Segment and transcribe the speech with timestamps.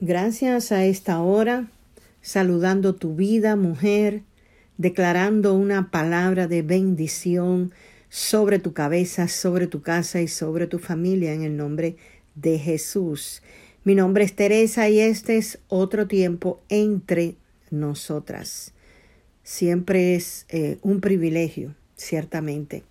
[0.00, 1.70] Gracias a esta hora,
[2.20, 4.22] saludando tu vida, mujer,
[4.76, 7.72] declarando una palabra de bendición
[8.08, 11.96] sobre tu cabeza, sobre tu casa y sobre tu familia en el nombre
[12.34, 13.40] de Jesús.
[13.84, 17.36] Mi nombre es Teresa y este es otro tiempo entre
[17.70, 18.72] nosotras.
[19.44, 22.82] Siempre es eh, un privilegio, ciertamente,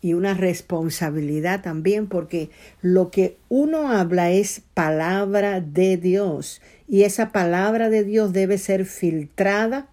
[0.00, 2.50] y una responsabilidad también porque
[2.82, 8.86] lo que uno habla es palabra de Dios y esa palabra de Dios debe ser
[8.86, 9.88] filtrada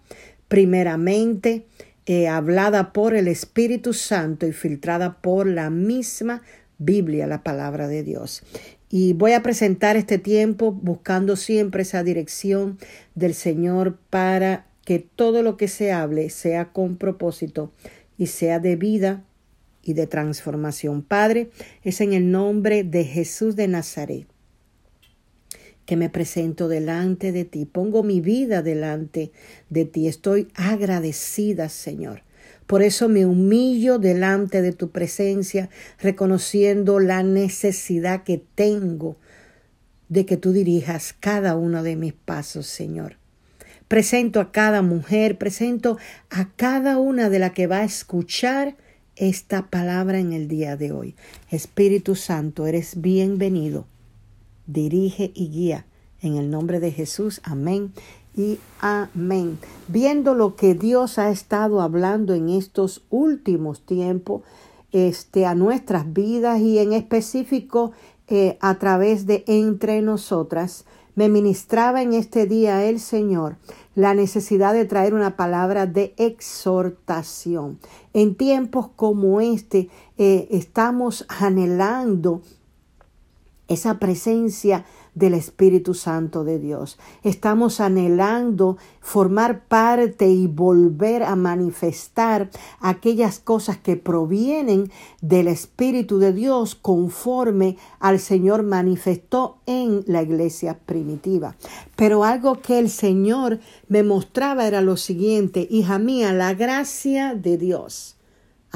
[0.48, 1.66] primeramente,
[2.06, 6.42] eh, hablada por el Espíritu Santo y filtrada por la misma
[6.78, 8.42] Biblia, la palabra de Dios.
[8.88, 12.78] Y voy a presentar este tiempo buscando siempre esa dirección
[13.14, 17.72] del Señor para que todo lo que se hable sea con propósito
[18.16, 19.24] y sea de vida
[19.86, 21.02] y de transformación.
[21.02, 21.50] Padre,
[21.82, 24.26] es en el nombre de Jesús de Nazaret
[25.86, 27.64] que me presento delante de ti.
[27.64, 29.30] Pongo mi vida delante
[29.70, 30.08] de ti.
[30.08, 32.22] Estoy agradecida, Señor.
[32.66, 39.16] Por eso me humillo delante de tu presencia, reconociendo la necesidad que tengo
[40.08, 43.18] de que tú dirijas cada uno de mis pasos, Señor.
[43.86, 45.96] Presento a cada mujer, presento
[46.28, 48.76] a cada una de la que va a escuchar
[49.16, 51.14] esta palabra en el día de hoy.
[51.50, 53.86] Espíritu Santo, eres bienvenido.
[54.66, 55.86] Dirige y guía
[56.20, 57.40] en el nombre de Jesús.
[57.42, 57.92] Amén
[58.36, 59.58] y amén.
[59.88, 64.42] Viendo lo que Dios ha estado hablando en estos últimos tiempos,
[64.92, 67.92] este, a nuestras vidas y en específico
[68.28, 70.84] eh, a través de entre nosotras,
[71.16, 73.56] me ministraba en este día el Señor
[73.96, 77.80] la necesidad de traer una palabra de exhortación.
[78.12, 82.42] En tiempos como este eh, estamos anhelando
[83.66, 84.84] esa presencia
[85.16, 86.98] del Espíritu Santo de Dios.
[87.24, 92.50] Estamos anhelando formar parte y volver a manifestar
[92.80, 100.78] aquellas cosas que provienen del Espíritu de Dios conforme al Señor manifestó en la iglesia
[100.78, 101.56] primitiva.
[101.96, 107.56] Pero algo que el Señor me mostraba era lo siguiente, hija mía, la gracia de
[107.56, 108.15] Dios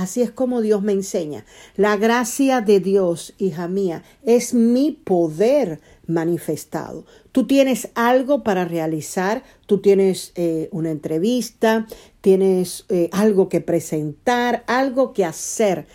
[0.01, 1.45] Así es como Dios me enseña.
[1.77, 7.05] La gracia de Dios, hija mía, es mi poder manifestado.
[7.33, 11.87] Tú tienes algo para realizar, tú tienes eh, una entrevista,
[12.23, 15.87] tienes eh, algo que presentar, algo que hacer,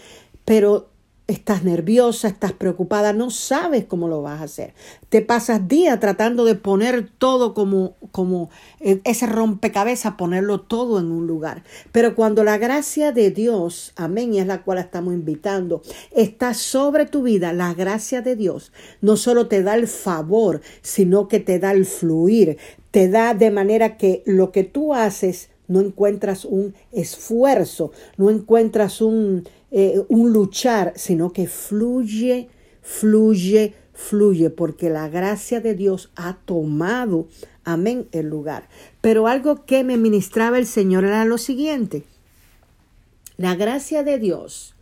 [0.45, 0.91] pero
[1.27, 4.73] estás nerviosa, estás preocupada, no sabes cómo lo vas a hacer.
[5.09, 8.49] Te pasas días tratando de poner todo como, como
[8.79, 11.63] ese rompecabezas, ponerlo todo en un lugar.
[11.91, 15.81] Pero cuando la gracia de Dios, amén, y es la cual estamos invitando,
[16.11, 18.71] está sobre tu vida, la gracia de Dios
[19.01, 22.57] no solo te da el favor, sino que te da el fluir,
[22.91, 29.01] te da de manera que lo que tú haces no encuentras un esfuerzo, no encuentras
[29.01, 29.43] un
[29.77, 32.47] eh, un luchar, sino que fluye,
[32.81, 37.27] fluye, fluye, porque la gracia de Dios ha tomado,
[37.65, 38.69] amén, el lugar.
[39.01, 42.03] Pero algo que me ministraba el Señor era lo siguiente.
[43.35, 44.75] La gracia de Dios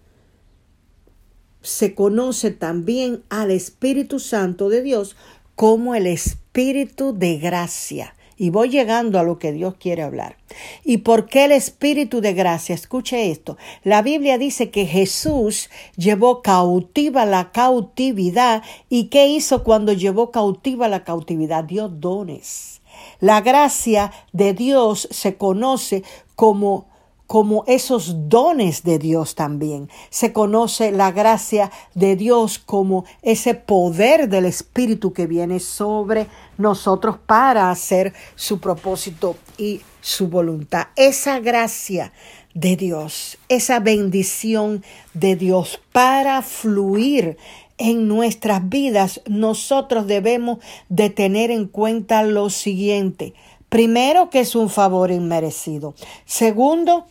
[1.64, 5.16] se conoce también al Espíritu Santo de Dios
[5.56, 8.14] como el Espíritu de gracia.
[8.38, 10.38] Y voy llegando a lo que Dios quiere hablar.
[10.84, 12.76] ¿Y por qué el Espíritu de gracia?
[12.76, 13.58] Escuche esto.
[13.84, 18.64] La Biblia dice que Jesús llevó cautiva la cautividad.
[18.90, 21.64] ¿Y qué hizo cuando llevó cautiva la cautividad?
[21.64, 22.82] Dio dones.
[23.20, 26.04] La gracia de Dios se conoce
[26.36, 26.93] como
[27.34, 29.90] como esos dones de Dios también.
[30.12, 36.28] Se conoce la gracia de Dios como ese poder del Espíritu que viene sobre
[36.60, 40.90] nosotros para hacer su propósito y su voluntad.
[40.96, 42.14] Esa gracia
[42.54, 44.84] de Dios, esa bendición
[45.16, 47.38] de Dios para fluir
[47.80, 53.34] en nuestras vidas, nosotros debemos de tener en cuenta lo siguiente.
[53.70, 55.96] Primero, que es un favor inmerecido.
[56.26, 57.08] Segundo,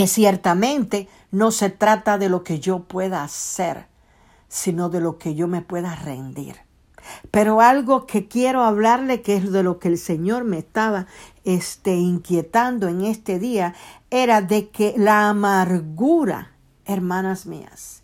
[0.00, 3.86] que ciertamente no se trata de lo que yo pueda hacer,
[4.48, 6.56] sino de lo que yo me pueda rendir.
[7.30, 11.06] Pero algo que quiero hablarle, que es de lo que el Señor me estaba
[11.44, 13.74] este, inquietando en este día,
[14.08, 16.52] era de que la amargura,
[16.86, 18.02] hermanas mías,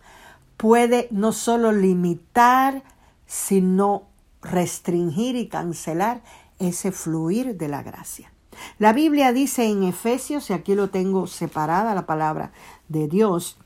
[0.59, 2.83] puede no solo limitar,
[3.25, 4.03] sino
[4.43, 6.23] restringir y cancelar
[6.59, 8.31] ese fluir de la gracia.
[8.79, 12.53] La Biblia dice en Efesios, y aquí lo tengo separada la palabra
[12.89, 13.57] de Dios,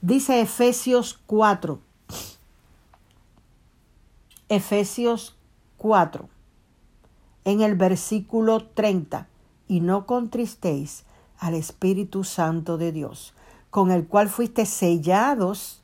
[0.00, 1.80] dice Efesios 4.
[4.48, 5.36] Efesios
[5.78, 6.28] 4.
[7.44, 9.26] en el versículo 30,
[9.66, 11.04] y no contristéis
[11.38, 13.34] al Espíritu Santo de Dios,
[13.70, 15.82] con el cual fuiste sellados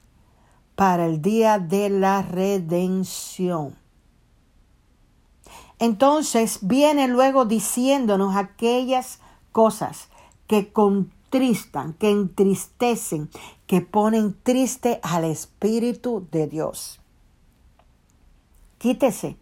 [0.77, 3.75] para el día de la redención.
[5.79, 9.21] Entonces viene luego diciéndonos aquellas
[9.53, 10.09] cosas
[10.47, 13.31] que contristan, que entristecen,
[13.67, 17.01] que ponen triste al Espíritu de Dios.
[18.79, 19.37] Quítese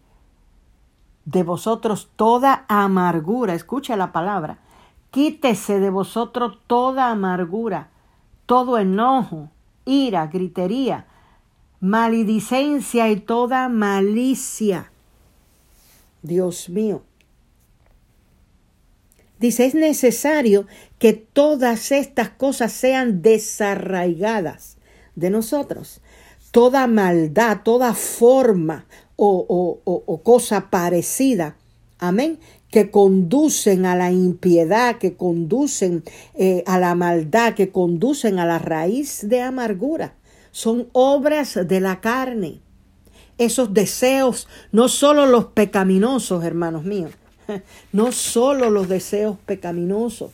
[1.25, 4.59] de vosotros toda amargura, escucha la palabra,
[5.11, 7.91] quítese de vosotros toda amargura,
[8.47, 9.51] todo enojo,
[9.85, 11.07] ira, gritería,
[11.81, 14.91] maledicencia y toda malicia.
[16.23, 17.03] Dios mío.
[19.39, 20.67] Dice, es necesario
[20.99, 24.79] que todas estas cosas sean desarraigadas
[25.15, 26.01] de nosotros.
[26.53, 28.87] Toda maldad, toda forma
[29.17, 31.57] o, cosa parecida,
[31.99, 32.39] amén,
[32.71, 36.03] que conducen a la impiedad, que conducen
[36.35, 40.15] eh, a la maldad, que conducen a la raíz de amargura.
[40.51, 42.61] Son obras de la carne.
[43.39, 47.11] Esos deseos, no solo los pecaminosos, hermanos míos,
[47.93, 50.31] no solo los deseos pecaminosos,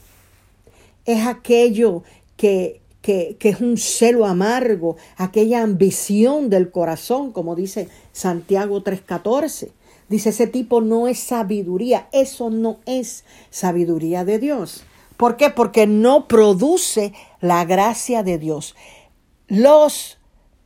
[1.05, 2.05] es aquello
[2.37, 9.71] que, que, es un celo amargo, aquella ambición del corazón, como dice Santiago 3:14.
[10.09, 14.85] Dice, ese tipo no es sabiduría, eso no es sabiduría de Dios.
[15.17, 15.49] ¿Por qué?
[15.49, 18.75] Porque no produce la gracia de Dios.
[19.49, 20.19] Los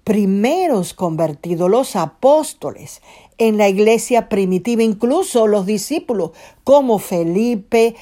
[0.07, 3.03] primeros convertidos, los apóstoles
[3.39, 6.31] en la iglesia primitiva, incluso los discípulos
[6.63, 7.97] como Felipe,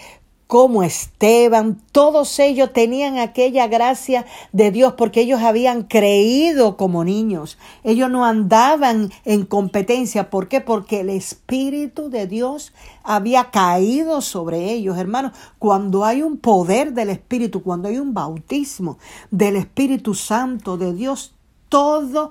[0.47, 7.57] como Esteban, todos ellos tenían aquella gracia de Dios porque ellos habían creído como niños.
[7.85, 10.29] Ellos no andaban en competencia.
[10.29, 10.61] ¿Por qué?
[10.61, 15.33] Porque el Espíritu de Dios había caído sobre ellos, hermanos.
[15.59, 18.99] Cuando hay un poder del Espíritu, cuando hay un bautismo
[19.31, 21.35] del Espíritu Santo de Dios,
[21.75, 22.31] todo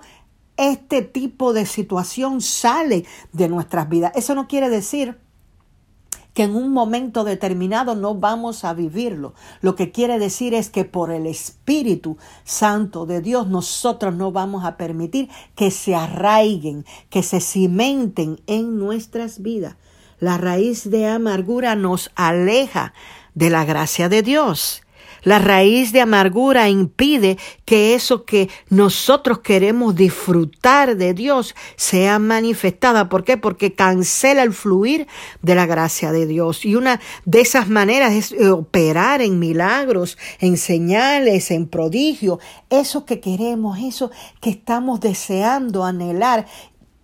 [0.55, 3.03] este tipo de situación sale
[3.33, 4.13] de nuestras vidas.
[4.15, 5.19] Eso no quiere decir
[6.33, 9.33] que en un momento determinado no vamos a vivirlo.
[9.59, 14.63] Lo que quiere decir es que por el Espíritu Santo de Dios nosotros no vamos
[14.63, 19.75] a permitir que se arraiguen, que se cimenten en nuestras vidas.
[20.19, 22.93] La raíz de amargura nos aleja
[23.35, 24.83] de la gracia de Dios.
[25.23, 33.09] La raíz de amargura impide que eso que nosotros queremos disfrutar de Dios sea manifestada.
[33.09, 33.37] ¿Por qué?
[33.37, 35.07] Porque cancela el fluir
[35.41, 36.65] de la gracia de Dios.
[36.65, 42.39] Y una de esas maneras es eh, operar en milagros, en señales, en prodigios.
[42.69, 44.11] Eso que queremos, eso
[44.41, 46.45] que estamos deseando, anhelar.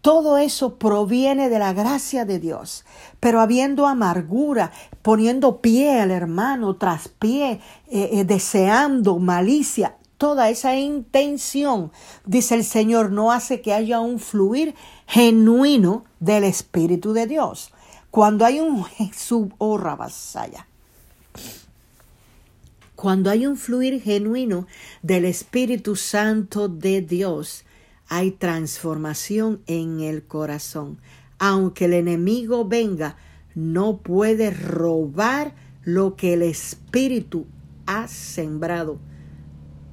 [0.01, 2.85] Todo eso proviene de la gracia de Dios.
[3.19, 10.75] Pero habiendo amargura, poniendo pie al hermano tras pie, eh, eh, deseando malicia, toda esa
[10.75, 11.91] intención,
[12.25, 14.75] dice el Señor, no hace que haya un fluir
[15.07, 17.71] genuino del Espíritu de Dios.
[18.11, 18.85] Cuando hay un
[19.57, 19.79] oh,
[22.95, 24.67] cuando hay un fluir genuino
[25.01, 27.63] del Espíritu Santo de Dios,
[28.09, 30.97] hay transformación en el corazón.
[31.37, 33.15] Aunque el enemigo venga,
[33.55, 37.45] no puede robar lo que el Espíritu
[37.85, 38.99] ha sembrado,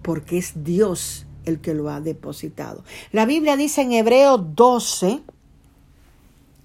[0.02, 2.82] porque es Dios el que lo ha depositado.
[3.12, 5.22] La Biblia dice en Hebreo 12,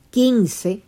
[0.09, 0.83] 15,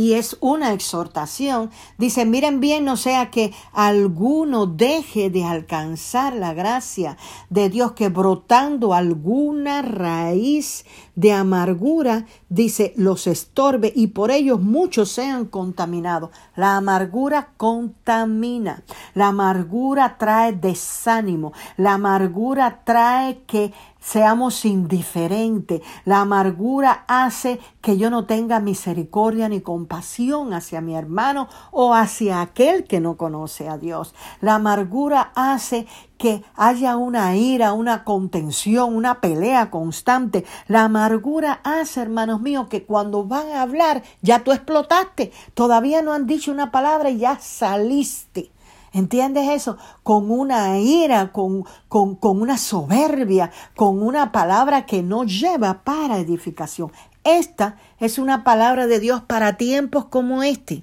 [0.00, 1.68] y es una exhortación.
[1.98, 7.18] Dice, miren bien, no sea que alguno deje de alcanzar la gracia
[7.50, 15.10] de Dios, que brotando alguna raíz de amargura, dice, los estorbe y por ellos muchos
[15.10, 16.30] sean contaminados.
[16.56, 25.82] La amargura contamina, la amargura trae desánimo, la amargura trae que seamos indiferentes.
[26.04, 32.40] La amargura hace que yo no tenga misericordia ni compasión hacia mi hermano o hacia
[32.40, 34.14] aquel que no conoce a Dios.
[34.40, 35.86] La amargura hace
[36.18, 40.44] que haya una ira, una contención, una pelea constante.
[40.68, 45.32] La amargura hace, hermanos míos, que cuando van a hablar ya tú explotaste.
[45.54, 48.50] Todavía no han dicho una palabra y ya saliste.
[48.92, 49.78] ¿Entiendes eso?
[50.02, 56.18] Con una ira, con, con, con, una soberbia, con una palabra que no lleva para
[56.18, 56.90] edificación.
[57.22, 60.82] Esta es una palabra de Dios para tiempos como este.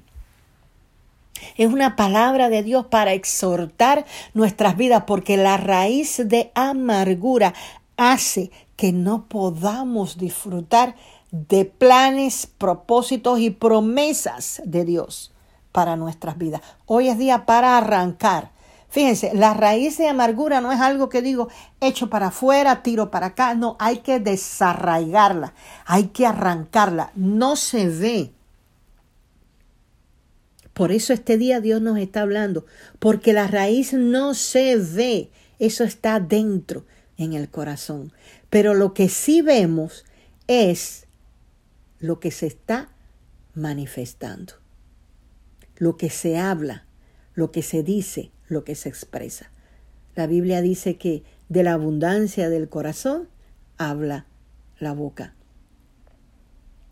[1.57, 7.53] Es una palabra de Dios para exhortar nuestras vidas porque la raíz de amargura
[7.97, 10.95] hace que no podamos disfrutar
[11.31, 15.33] de planes, propósitos y promesas de Dios
[15.77, 16.61] para nuestras vidas.
[16.87, 18.49] Hoy es día para arrancar.
[18.89, 23.27] Fíjense, la raíz de amargura no es algo que digo hecho para afuera, tiro para
[23.27, 23.53] acá.
[23.53, 25.53] No, hay que desarraigarla,
[25.85, 27.11] hay que arrancarla.
[27.13, 28.31] No se ve.
[30.73, 32.65] Por eso este día Dios nos está hablando,
[32.97, 35.29] porque la raíz no se ve,
[35.59, 36.85] eso está dentro
[37.17, 38.11] en el corazón.
[38.49, 40.05] Pero lo que sí vemos
[40.47, 41.05] es
[41.99, 42.89] lo que se está
[43.53, 44.53] manifestando,
[45.77, 46.85] lo que se habla,
[47.33, 49.51] lo que se dice, lo que se expresa.
[50.15, 53.29] La Biblia dice que de la abundancia del corazón
[53.77, 54.25] habla
[54.79, 55.33] la boca.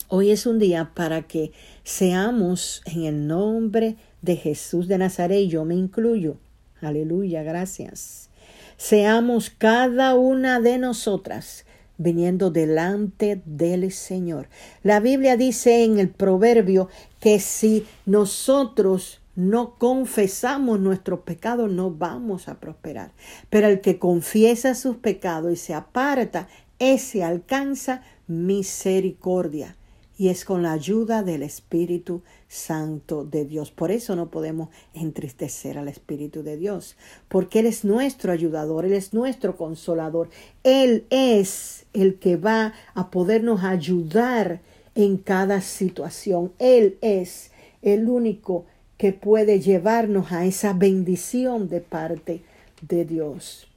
[0.07, 1.51] Hoy es un día para que
[1.83, 6.37] seamos en el nombre de Jesús de Nazaret, yo me incluyo.
[6.79, 8.29] Aleluya, gracias.
[8.77, 11.64] Seamos cada una de nosotras
[11.97, 14.47] viniendo delante del Señor.
[14.83, 22.47] La Biblia dice en el proverbio que si nosotros no confesamos nuestros pecados, no vamos
[22.47, 23.11] a prosperar.
[23.49, 26.47] Pero el que confiesa sus pecados y se aparta,
[26.79, 29.75] ese alcanza misericordia
[30.17, 33.71] y es con la ayuda del Espíritu Santo de Dios.
[33.71, 36.95] Por eso no podemos entristecer al Espíritu de Dios,
[37.27, 40.29] porque Él es nuestro ayudador, Él es nuestro consolador,
[40.63, 44.61] Él es el que va a podernos ayudar
[44.95, 48.65] en cada situación, Él es el único
[48.97, 52.41] que puede llevarnos a esa bendición de parte
[52.81, 53.67] de Dios.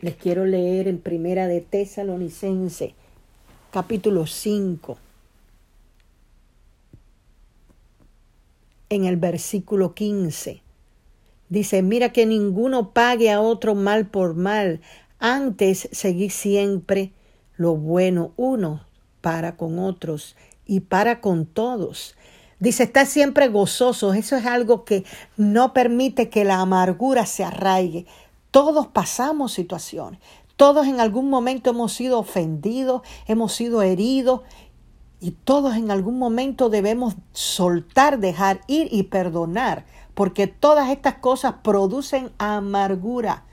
[0.00, 2.94] Les quiero leer en Primera de Tesalonicense
[3.74, 4.98] capítulo 5,
[8.88, 10.62] en el versículo 15.
[11.48, 14.80] Dice, mira que ninguno pague a otro mal por mal,
[15.18, 17.10] antes seguí siempre
[17.56, 18.84] lo bueno uno
[19.20, 22.14] para con otros y para con todos.
[22.60, 24.14] Dice, está siempre gozoso.
[24.14, 25.04] Eso es algo que
[25.36, 28.06] no permite que la amargura se arraigue.
[28.52, 30.20] Todos pasamos situaciones.
[30.56, 34.42] Todos en algún momento hemos sido ofendidos, hemos sido heridos
[35.20, 39.84] y todos en algún momento debemos soltar, dejar ir y perdonar,
[40.14, 43.44] porque todas estas cosas producen amargura,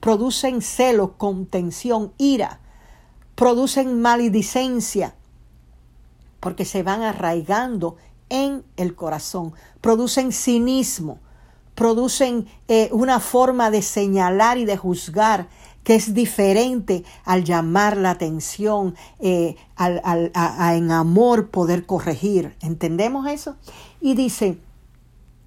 [0.00, 2.60] producen celo, contención, ira,
[3.34, 5.14] producen maledicencia,
[6.40, 7.96] porque se van arraigando
[8.30, 11.18] en el corazón, producen cinismo,
[11.74, 15.48] producen eh, una forma de señalar y de juzgar
[15.88, 20.02] que es diferente al llamar la atención, eh, al,
[20.34, 22.54] a, en amor poder corregir.
[22.60, 23.56] ¿Entendemos eso?
[23.98, 24.58] Y dice,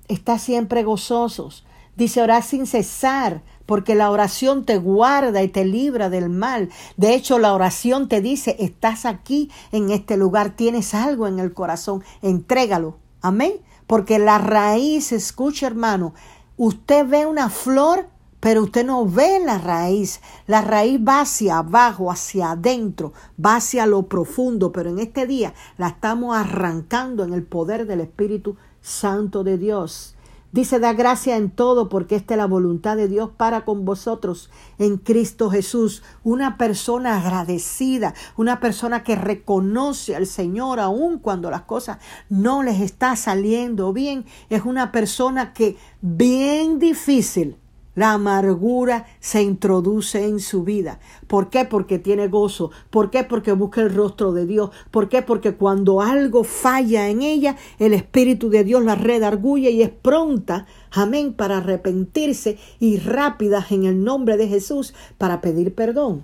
[0.07, 1.63] está siempre gozosos.
[1.95, 6.71] Dice, orar sin cesar, porque la oración te guarda y te libra del mal.
[6.97, 11.53] De hecho, la oración te dice, estás aquí en este lugar, tienes algo en el
[11.53, 12.97] corazón, entrégalo.
[13.21, 13.53] Amén.
[13.85, 16.15] Porque la raíz, escucha hermano,
[16.57, 18.07] usted ve una flor,
[18.41, 20.19] pero usted no ve la raíz.
[20.47, 25.53] La raíz va hacia abajo, hacia adentro, va hacia lo profundo, pero en este día
[25.77, 30.15] la estamos arrancando en el poder del Espíritu Santo de Dios.
[30.51, 34.49] Dice, da gracia en todo porque esta es la voluntad de Dios para con vosotros
[34.79, 36.03] en Cristo Jesús.
[36.25, 42.81] Una persona agradecida, una persona que reconoce al Señor aun cuando las cosas no les
[42.81, 47.60] está saliendo bien, es una persona que bien difícil
[47.95, 50.99] la amargura se introduce en su vida.
[51.27, 51.65] ¿Por qué?
[51.65, 52.71] Porque tiene gozo.
[52.89, 53.23] ¿Por qué?
[53.23, 54.71] Porque busca el rostro de Dios.
[54.91, 55.21] ¿Por qué?
[55.21, 60.67] Porque cuando algo falla en ella, el Espíritu de Dios la redarguye y es pronta,
[60.91, 66.23] amén, para arrepentirse y rápida en el nombre de Jesús para pedir perdón.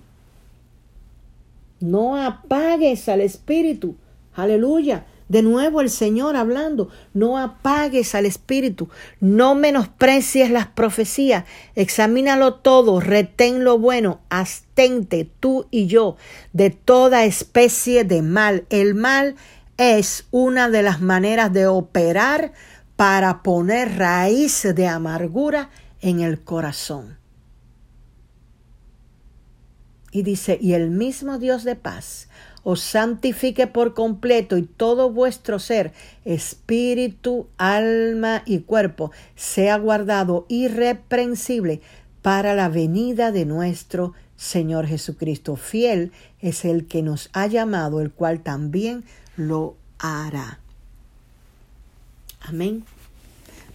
[1.80, 3.96] No apagues al Espíritu.
[4.34, 5.06] Aleluya.
[5.30, 11.44] De nuevo el Señor hablando, no apagues al Espíritu, no menosprecies las profecías,
[11.76, 16.16] examínalo todo, retén lo bueno, astente tú y yo
[16.54, 18.66] de toda especie de mal.
[18.70, 19.36] El mal
[19.76, 22.54] es una de las maneras de operar
[22.96, 25.70] para poner raíz de amargura
[26.02, 27.18] en el corazón.
[30.12, 32.30] Y dice, y el mismo Dios de paz
[32.70, 35.94] os santifique por completo y todo vuestro ser,
[36.26, 41.80] espíritu, alma y cuerpo, sea guardado irreprensible
[42.22, 45.56] para la venida de nuestro Señor Jesucristo.
[45.56, 49.06] Fiel es el que nos ha llamado, el cual también
[49.38, 50.60] lo hará.
[52.42, 52.84] Amén.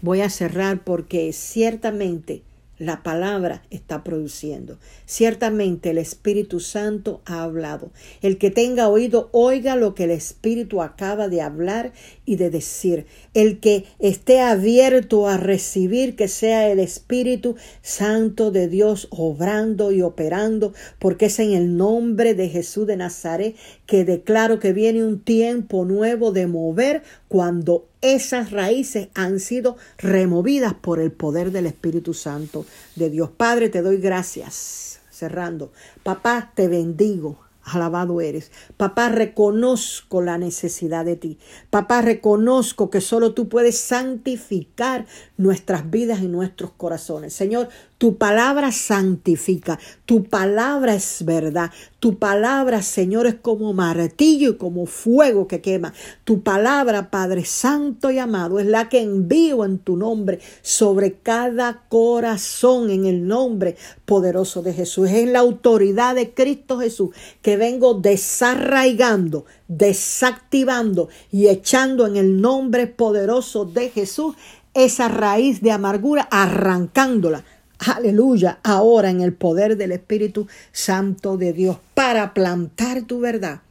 [0.02, 2.42] Voy a cerrar porque ciertamente
[2.82, 4.76] la palabra está produciendo.
[5.06, 7.92] Ciertamente el Espíritu Santo ha hablado.
[8.22, 11.92] El que tenga oído, oiga lo que el Espíritu acaba de hablar
[12.24, 13.06] y de decir.
[13.34, 20.02] El que esté abierto a recibir que sea el Espíritu Santo de Dios obrando y
[20.02, 23.54] operando, porque es en el nombre de Jesús de Nazaret
[23.86, 30.74] que declaro que viene un tiempo nuevo de mover cuando esas raíces han sido removidas
[30.74, 32.66] por el poder del Espíritu Santo
[32.96, 33.30] de Dios.
[33.30, 35.00] Padre, te doy gracias.
[35.10, 35.72] Cerrando.
[36.02, 37.38] Papá, te bendigo.
[37.64, 38.50] Alabado eres.
[38.76, 41.38] Papá, reconozco la necesidad de ti.
[41.70, 45.06] Papá, reconozco que solo tú puedes santificar
[45.36, 47.32] nuestras vidas y nuestros corazones.
[47.32, 47.68] Señor,
[48.02, 54.86] tu palabra santifica, tu palabra es verdad, tu palabra, Señor, es como martillo y como
[54.86, 55.94] fuego que quema.
[56.24, 61.84] Tu palabra, Padre Santo y amado, es la que envío en tu nombre sobre cada
[61.88, 65.08] corazón en el nombre poderoso de Jesús.
[65.08, 72.40] Es en la autoridad de Cristo Jesús que vengo desarraigando, desactivando y echando en el
[72.40, 74.34] nombre poderoso de Jesús
[74.74, 77.44] esa raíz de amargura, arrancándola
[77.86, 83.62] aleluya, ahora en el poder del Espíritu Santo de Dios, para plantar tu verdad,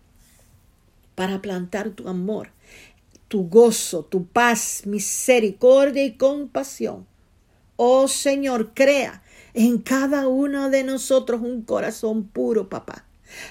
[1.16, 2.50] para plantar tu amor,
[3.28, 7.06] tu gozo, tu paz, misericordia y compasión.
[7.78, 13.06] Oh Señor, crea en cada uno de nosotros un corazón puro, papá.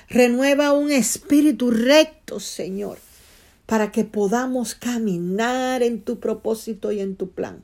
[0.08, 2.98] Renueva un espíritu recto, Señor,
[3.66, 7.62] para que podamos caminar en tu propósito y en tu plan.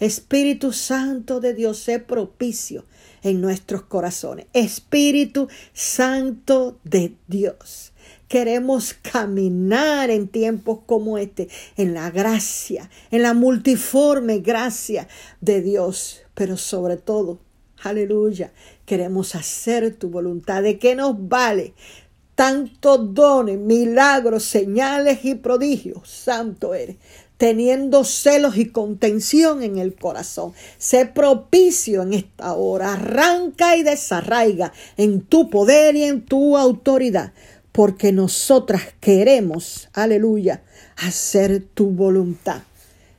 [0.00, 2.84] Espíritu Santo de Dios, sé propicio
[3.22, 4.46] en nuestros corazones.
[4.52, 7.92] Espíritu Santo de Dios.
[8.28, 15.06] Queremos caminar en tiempos como este, en la gracia, en la multiforme gracia
[15.40, 17.38] de Dios, pero sobre todo,
[17.82, 18.52] aleluya,
[18.84, 20.62] queremos hacer tu voluntad.
[20.62, 21.74] ¿De qué nos vale
[22.34, 26.08] tantos dones, milagros, señales y prodigios?
[26.08, 26.96] Santo eres
[27.36, 30.52] teniendo celos y contención en el corazón.
[30.78, 32.94] Sé propicio en esta hora.
[32.94, 37.32] Arranca y desarraiga en tu poder y en tu autoridad.
[37.72, 40.62] Porque nosotras queremos, aleluya,
[40.96, 42.62] hacer tu voluntad.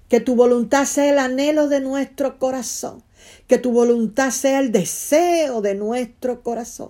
[0.10, 3.04] Que tu voluntad sea el anhelo de nuestro corazón.
[3.46, 6.90] Que tu voluntad sea el deseo de nuestro corazón.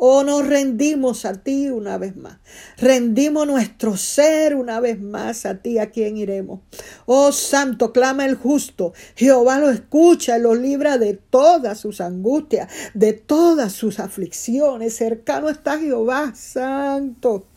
[0.00, 2.38] Oh, nos rendimos a ti una vez más.
[2.76, 6.60] Rendimos nuestro ser una vez más a ti, a quien iremos.
[7.04, 8.92] Oh, santo, clama el justo.
[9.16, 14.94] Jehová lo escucha y lo libra de todas sus angustias, de todas sus aflicciones.
[14.94, 17.48] Cercano está Jehová, santo.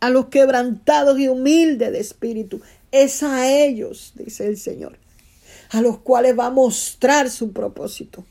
[0.00, 2.62] A los quebrantados y humildes de espíritu.
[2.90, 5.03] Es a ellos, dice el Señor
[5.74, 8.24] a los cuales va a mostrar su propósito.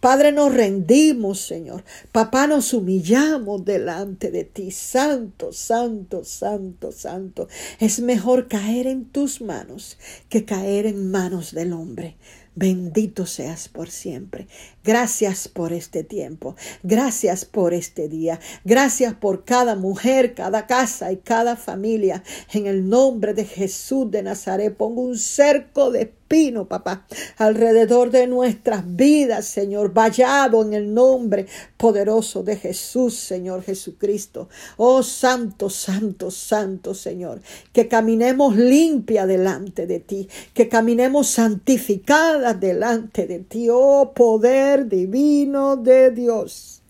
[0.00, 1.84] Padre, nos rendimos, Señor.
[2.12, 4.70] Papá, nos humillamos delante de ti.
[4.70, 7.48] Santo, santo, santo, santo.
[7.78, 12.16] Es mejor caer en tus manos que caer en manos del hombre.
[12.56, 14.48] Bendito seas por siempre.
[14.82, 16.56] Gracias por este tiempo.
[16.82, 18.40] Gracias por este día.
[18.64, 22.24] Gracias por cada mujer, cada casa y cada familia.
[22.52, 27.06] En el nombre de Jesús de Nazaret pongo un cerco de espino, papá,
[27.38, 34.48] alrededor de nuestras vidas, Señor, vallado en el nombre poderoso de Jesús, Señor Jesucristo.
[34.76, 37.40] Oh Santo, Santo, Santo, Señor,
[37.72, 45.76] que caminemos limpia delante de ti, que caminemos santificadas delante de ti, oh poder divino
[45.76, 46.82] de Dios.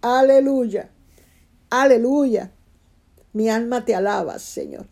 [0.00, 0.88] Aleluya,
[1.68, 2.50] aleluya.
[3.34, 4.86] Mi alma te alaba, Señor.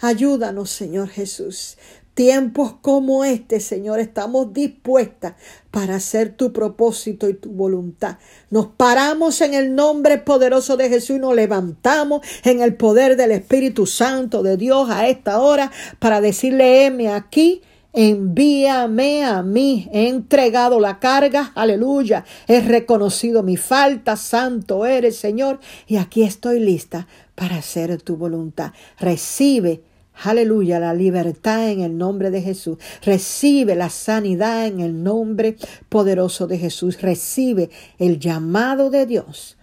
[0.00, 1.76] Ayúdanos, Señor Jesús.
[2.14, 5.34] Tiempos como este, Señor, estamos dispuestas
[5.72, 8.18] para hacer tu propósito y tu voluntad.
[8.50, 13.32] Nos paramos en el nombre poderoso de Jesús y nos levantamos en el poder del
[13.32, 17.62] Espíritu Santo de Dios a esta hora para decirle, heme aquí.
[17.96, 19.88] Envíame a mí.
[19.92, 21.52] He entregado la carga.
[21.54, 22.24] Aleluya.
[22.48, 24.16] He reconocido mi falta.
[24.16, 25.60] Santo eres, Señor.
[25.86, 28.72] Y aquí estoy lista para hacer tu voluntad.
[28.98, 29.82] Recibe
[30.22, 32.78] Aleluya, la libertad en el nombre de Jesús.
[33.02, 35.56] Recibe la sanidad en el nombre
[35.88, 37.00] poderoso de Jesús.
[37.02, 39.56] Recibe el llamado de Dios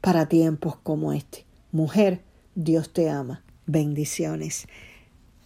[0.00, 1.44] para tiempos como este.
[1.72, 2.20] Mujer,
[2.54, 3.42] Dios te ama.
[3.66, 4.66] Bendiciones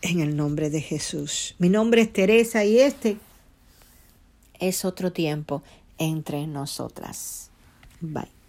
[0.00, 1.54] en el nombre de Jesús.
[1.58, 3.18] Mi nombre es Teresa y este
[4.58, 5.62] es otro tiempo
[5.98, 7.50] entre nosotras.
[8.00, 8.43] Bye.